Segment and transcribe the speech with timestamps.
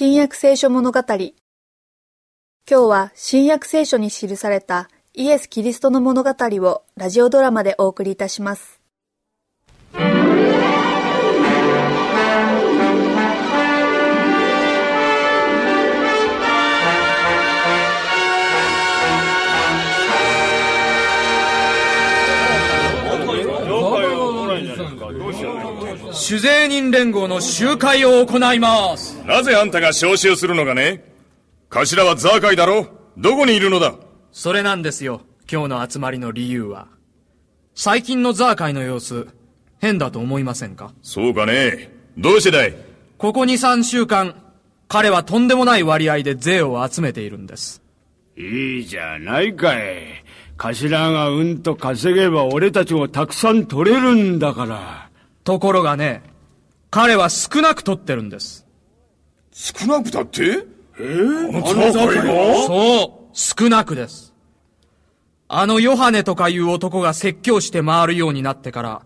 [0.00, 1.32] 新約聖書物語今
[2.68, 8.80] 日は新約聖書に記されたイエス・キリストの物語をラジオドラマでお送りいたします。
[26.12, 29.07] 酒税人連合の集会を行います。
[29.28, 31.04] なぜあんたが招集するのかね？
[31.68, 32.86] 頭はザーカイだろ？
[33.18, 33.94] どこにいるのだ？
[34.32, 35.20] それなんですよ、
[35.52, 36.88] 今日の集まりの理由は。
[37.74, 39.28] 最近のザー会の様子、
[39.82, 40.94] 変だと思いませんか？
[41.02, 42.74] そうかねどうしてだい？
[43.18, 44.34] ここ2、3週間、
[44.88, 47.82] 彼はとんでもない割合で税を集めているんです。
[48.34, 50.24] いいじゃないかい。
[50.56, 55.10] 頭がうんと稼げば俺たちもたくさん取れるんだから。
[55.44, 56.22] ところがね、
[56.90, 58.64] 彼は少なく取ってるんです。
[59.52, 60.66] 少なくたって？
[60.98, 61.02] え？
[61.02, 64.34] ー、あのザーカイがそう、少なくです。
[65.48, 69.02] あのヨハネとかいう男が説教して回るようになってから、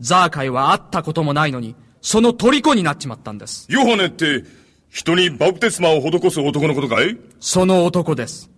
[0.00, 3.66] ザー会は会ったこともないのに、その虜になっちまったんです。
[3.70, 4.44] ヨハネって、
[4.88, 7.18] 人にバプテスマを施す男のことかい？
[7.40, 8.50] その男です。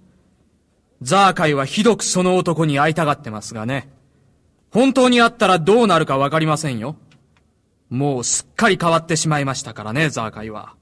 [1.02, 3.88] ザー会はひどくその男に会いたがってますがね。
[4.70, 6.96] 本当に会ったらどうなるかわかりませんよ。
[7.90, 10.74] もうすっかり変わってしまいましたからね、ザー会は。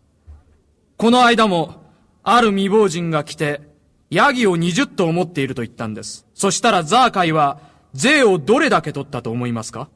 [1.03, 1.83] この間も、
[2.23, 3.61] ある未亡人が来て、
[4.09, 6.29] ヤギを20頭持っていると言ったんです。
[6.33, 7.59] そしたらザー会は、
[7.93, 9.89] 税をどれだけ取ったと思いますか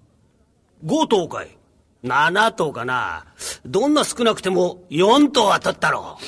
[0.85, 1.57] ？5頭かい
[2.03, 3.25] 7頭かな
[3.65, 6.19] どんな少なくても4頭は取ったろ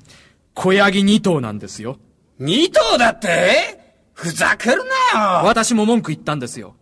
[0.52, 1.96] 小ヤギ2頭なんですよ。
[2.38, 3.96] 2頭だって？
[4.12, 4.84] ふざける
[5.14, 6.76] なよ私も文句言ったんですよ。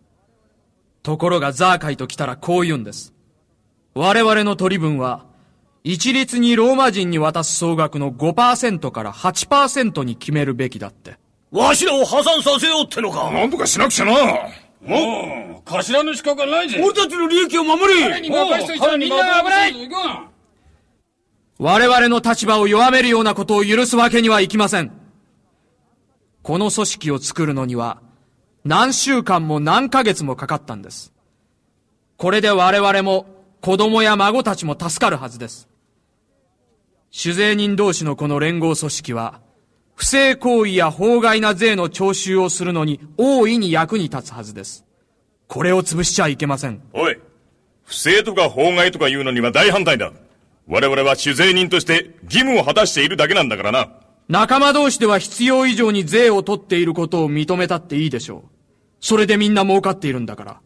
[1.05, 3.15] ところがザーカイと来たらこう言うんです。
[3.95, 5.33] 我々の取り分は、
[5.87, 11.19] 一律にローマ人に渡す総額の5%から8%に決めるべきだって。
[11.51, 13.31] わしらを破産させようってのか。
[13.31, 14.13] なんとかしなくちゃな。
[14.83, 15.63] もう。
[15.67, 16.83] 頭の資格がないぜ。
[16.83, 18.21] 俺たちの利益を守れ。
[18.23, 19.75] に任しといたらみんなが危ない。
[21.59, 24.91] 我々の立場を弱めるようなことを許すわけにはいきません。
[26.43, 28.01] この組織を作るのには、
[28.65, 31.13] 何週間も何ヶ月もかかったんです。
[32.17, 33.27] これで我々も
[33.61, 35.69] 子供や孫たちも助かるはずです。
[37.17, 39.41] 酒税人同士のこの連合組織は、
[39.95, 44.85] 不正行為や法外な税の徴収をするのに大いに役に立つはずです。
[45.47, 46.83] これを潰しちゃいけません。
[46.93, 47.17] おい、
[47.85, 50.11] 不正とか法外とか言うのには大反対だ。
[50.67, 53.91] 我々は酒税人として義務を果たしているだけなんだからな。
[54.29, 58.43] 仲間同士では必要以上に税を取っていることを認めたっていいでしょう。
[58.99, 60.61] それでみんな儲かっているんだから。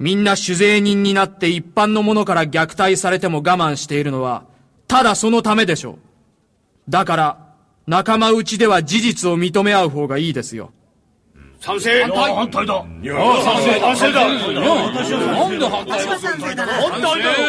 [0.00, 4.50] みんな酒税人になって一般の者から虐待されても我慢しているのは、
[4.92, 5.98] ただそのためでしょう。
[6.86, 7.38] だから、
[7.86, 10.70] 仲間内では事実を認め合う方がいいですよ。
[11.60, 16.62] 賛成反対だいや、賛成反対だなんで反対反対だ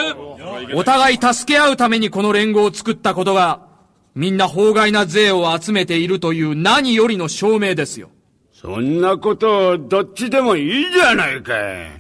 [0.09, 0.37] よ
[0.73, 3.67] お互い助け合うためにこの連合を作ったことが、
[4.15, 8.09] みんな法外な税を集めているという何よりの証明ですよ。
[8.53, 11.91] そんなことどっちでもいいじゃないかい。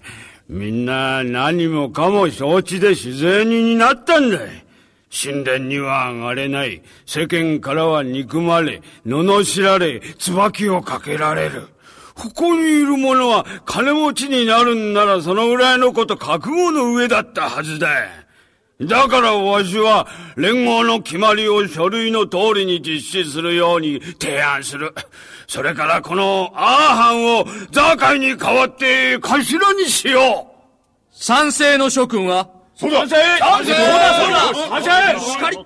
[0.47, 4.62] みんな何もかも承知で自然人になったんだい。
[5.13, 6.81] 神殿には上がれない。
[7.05, 11.67] 世間からは憎まれ、罵られ、椿をかけられる。
[12.15, 17.87] ここにいる者は金持ちになるんならそのぐらいのこと覚悟の上だったはずだ。
[18.81, 24.93] だからわしは連合の決まりを書類の通りに実施するように提案する。
[25.47, 35.57] それからこのアーハンをザーカイに代わって頭にしよう賛成の諸君は、そうだ賛成賛成そうだそうだ賛成しっかり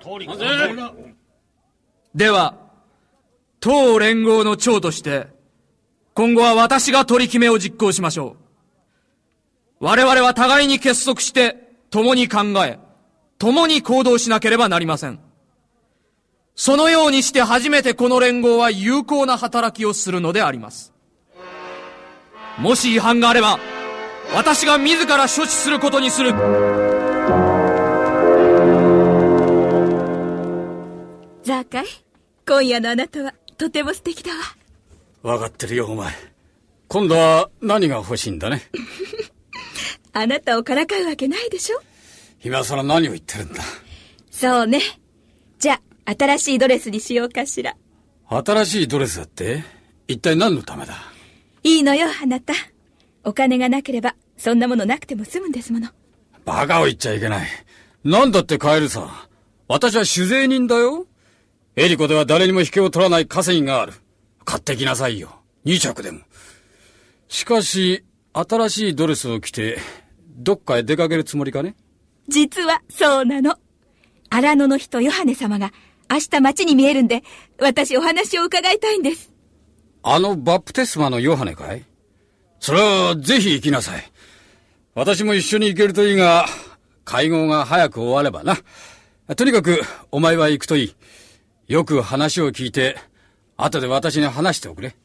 [2.14, 2.54] では、
[3.60, 5.28] 当連合の長として、
[6.14, 8.36] 今後は私が取り決めを実行しましょ
[9.80, 9.84] う。
[9.84, 11.56] 我々は互いに結束して、
[11.90, 12.78] 共に考え、
[13.38, 15.20] 共に行動しなければなりません。
[16.56, 20.92] そのようにして初めてこの連合は有効な働きをするのであります。
[22.58, 23.60] もし違反があれば、
[24.34, 26.34] 私が自ら処置することにする。
[31.48, 31.86] ザーカイ
[32.46, 34.38] 今夜のあなたはとても素敵だわ。
[35.22, 36.12] 分かってるよお前
[36.88, 38.60] 今度は何が欲しいんだね？
[40.12, 41.80] あなたをからかうわけないでしょ？
[42.44, 43.62] 今更何を言ってるんだ？
[44.30, 44.82] そうね。
[45.58, 47.74] じゃあ、新しいドレスにしようかしら。
[48.28, 49.64] 新しいドレスだって？
[50.06, 50.96] 一体何のためだ？
[51.62, 52.52] いいのよ、あなた。
[53.24, 55.88] お金がなければ、そんなものなくても済むんですもの。
[56.44, 57.48] バカを言っちゃいけない
[58.04, 59.26] 何だって買えるさ
[59.66, 61.06] 私は酒税人だよ。
[61.80, 63.92] エリコでは誰にも引けを取らない稼ぎがある。
[64.44, 65.38] 買ってきなさいよ。
[65.64, 66.18] 2着でも。
[67.28, 69.78] しかし、新しいドレスを着て、
[70.26, 71.76] どっかへ出かけるつもりかね？
[72.26, 73.54] 実はそうなの。
[74.28, 75.70] 荒野の人ヨハネ様が
[76.10, 77.22] 明日町に見えるんで、
[77.60, 79.32] 私お話を伺いたいんです。
[80.02, 81.84] あのバプテスマのヨハネかい？
[82.58, 84.02] それはぜひ行きなさい。
[84.96, 86.46] 私も一緒に行けるといいが、
[87.04, 88.56] 会合が早く終わればな。
[89.36, 89.80] とにかく、
[90.10, 90.94] お前は行くといい。
[91.68, 92.96] よく話を聞いて、
[93.58, 94.96] 後で私に話しておくれ。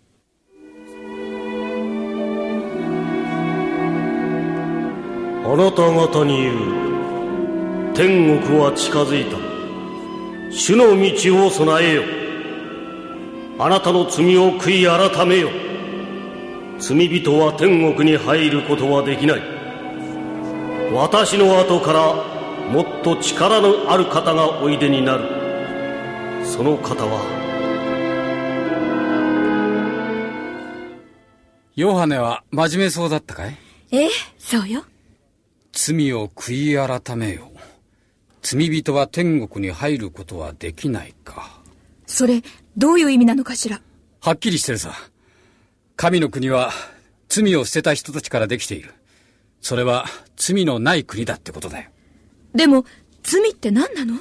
[5.45, 7.93] あなた方に言う。
[7.93, 9.37] 天国は近づいた。
[10.55, 12.03] 主の道を備えよ。
[13.59, 15.49] あなたの罪を悔い改めよ。
[16.79, 19.41] 罪人は天国に入ることはできない。
[20.93, 22.13] 私の後から
[22.71, 25.42] もっと力のある方がおいでになる。
[26.43, 27.21] その方は、
[31.75, 33.57] ヨハネは真面目そうだったかい？
[33.91, 34.85] ええ、そうよ。
[35.71, 37.51] 罪を悔い改めよ。
[38.43, 41.59] 罪人は天国に入ることはできないか。
[42.05, 42.43] それ、
[42.77, 43.81] どういう意味なのかしら？
[44.21, 44.93] はっきりしてるさ。
[45.95, 46.71] 神の国は
[47.29, 48.93] 罪を捨てた人たちからできている。
[49.61, 50.05] それは
[50.35, 51.89] 罪のない国だってことだよ。
[52.53, 52.85] でも、
[53.23, 54.19] 罪って何なの？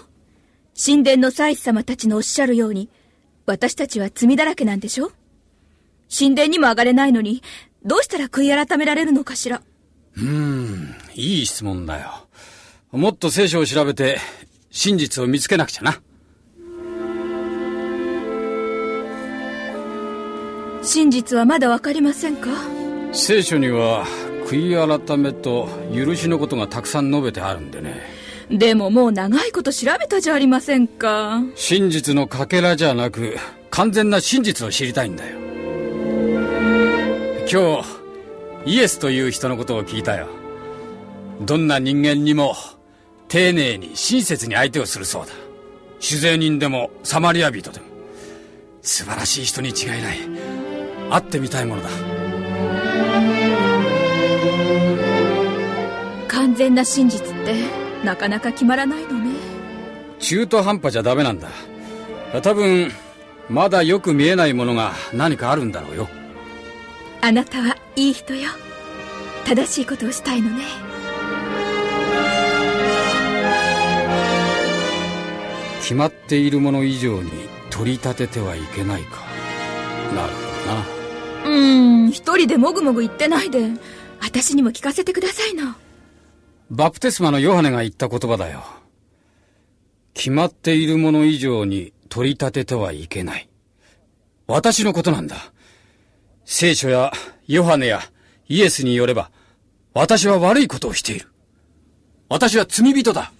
[0.74, 2.88] 神殿の祭司様たちのおっしゃるように、
[3.46, 5.12] 私たちは罪だらけなんでしょ？
[6.16, 7.42] 神殿にも上がれないのに、
[7.84, 9.62] どうしたら悔い改められるのかしら？
[10.16, 12.26] うーん、いい質問だよ。
[12.90, 14.18] もっと聖書を調べて、
[14.70, 16.00] 真実を見つけなくちゃな。
[20.82, 22.50] 真実はまだわかりませんか？
[23.12, 24.06] 聖書には、
[24.46, 28.11] 悔い改めと許しのことがたくさん述べてあるんでね。
[28.50, 31.42] でももう長いこと調べたじゃありませんか。
[31.54, 33.36] 真実のかけらじゃなく、
[33.70, 35.38] 完全な真実を知りたいんだよ。
[37.50, 38.02] 今日、
[38.66, 40.28] イエスという人のことを聞いたよ。
[41.40, 42.54] どんな人間にも、
[43.28, 45.32] 丁寧に親切に相手をするそうだ。
[46.00, 47.86] 酒税人でもサマリア人でも。
[48.82, 50.18] 素晴らしい人に違いない。
[51.10, 51.88] 会ってみたいものだ。
[56.28, 59.30] 完全な真実って、なかなか決まらないのね。
[60.18, 61.48] 中途半端じゃダメなんだ。
[62.42, 62.90] 多分、
[63.48, 66.08] まだよく見えないものが何かあるんだろうよ。
[67.20, 68.50] あなたはいい人よ。
[69.44, 70.64] 正しいことをしたいのね。
[75.80, 77.30] 決まっているもの以上に
[77.70, 79.20] 取り立ててはいけないか。
[80.14, 80.84] なるほどな。
[81.44, 83.68] うーん、一人でもぐもぐ言ってないで、
[84.20, 85.74] 私にも聞かせてくださいの。
[86.70, 88.64] バプテスマのヨハネが言った言葉だよ。
[90.14, 93.48] 決まっているもの以上に取り立ててはいけない。
[94.46, 95.36] 私のことなんだ。
[96.44, 97.12] 聖書や
[97.46, 98.00] ヨハネや
[98.48, 99.30] イエスによれば、
[99.94, 101.28] 私は悪いことをしている。
[102.28, 103.32] 私は罪人だ。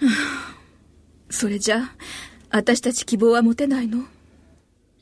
[1.30, 1.94] それじゃあ、
[2.50, 4.04] 私たち希望は持てないの？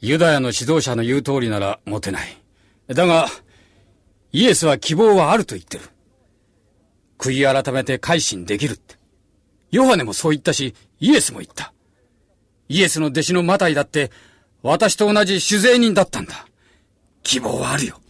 [0.00, 2.37] ユダヤの指導者の言う通りなら持てない。
[2.88, 3.29] だが、
[4.32, 5.85] イエスは希望はあると言ってる。
[7.19, 8.96] 悔い改めて改心できるって。
[9.70, 11.72] ヨハネもそう言ったし、イエスも言った。
[12.69, 14.10] イエスの弟子のマタイだって、
[14.62, 16.46] 私と同じ酒税人だったんだ。
[17.22, 18.00] 希望はあるよ。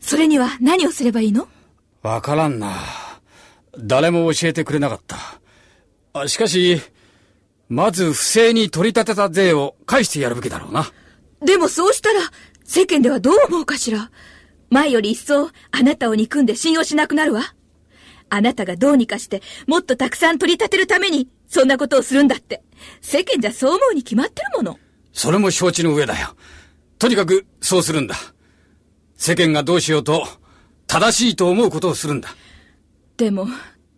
[0.00, 1.48] それには何をすればいいの？
[2.02, 2.74] わからんな。
[3.78, 5.16] 誰も教えてくれなかった。
[6.12, 6.80] あしかし、
[7.68, 10.92] まず不正に取り立てた税を返してやるべきだろうな。
[11.40, 12.20] でもそうしたら、
[12.64, 14.10] 世間ではどう思うかしら？
[14.70, 17.54] 前より一層、あなたを憎んで信用しなくなるわ。
[18.30, 22.62] あなたがどうにかして、もっとたくさん取り立てるために、そんなことをするんだって。
[23.00, 24.78] 世間じゃそう思うに決まってるもの。
[25.12, 26.36] それも承知の上だよ。
[26.98, 28.16] とにかく、そうするんだ。
[29.16, 30.26] 世間がどうしようと、
[30.86, 32.34] 正しいと思うことをするんだ。
[33.16, 33.46] でも、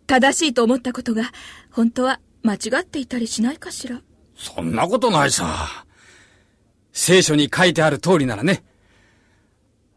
[0.05, 1.31] 正しいと思ったことが、
[1.71, 4.01] 本当は間違っていたりしないかしら。
[4.35, 5.85] そんなことないさ。
[6.93, 8.63] 聖書に書いてある通りならね。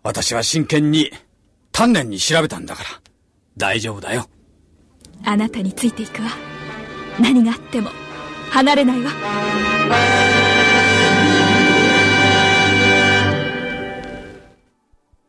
[0.03, 1.11] 私は真剣に、
[1.73, 2.89] 丹念に調べたんだから、
[3.61, 4.27] 大丈夫だよ。
[5.25, 6.31] あなたについていくわ。
[7.21, 7.91] 何があっても、
[8.51, 9.11] 離れないわ。